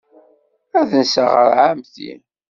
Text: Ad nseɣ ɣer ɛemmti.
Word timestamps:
Ad 0.79 0.91
nseɣ 1.01 1.29
ɣer 1.35 1.49
ɛemmti. 1.65 2.11